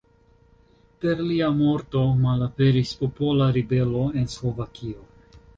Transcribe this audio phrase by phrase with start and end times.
[1.03, 5.07] Per lia morto malaperis popola ribelo en Slovakio.